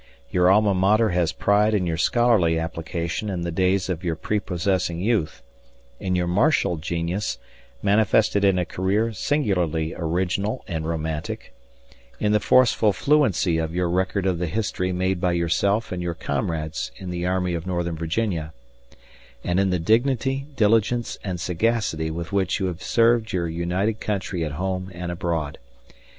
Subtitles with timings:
[0.31, 4.99] Your Alma Mater has pride in your scholarly application in the days of your prepossessing
[4.99, 5.43] youth;
[5.99, 7.37] in your martial genius,
[7.83, 11.53] manifested in a career singularly original and romantic;
[12.19, 16.15] in the forceful fluency of your record of the history made by yourself and your
[16.15, 18.53] comrades in the army of Northern Virginia;
[19.43, 24.43] and in the dignity, diligence, and sagacity with which you have served your united country
[24.43, 25.59] at home and abroad.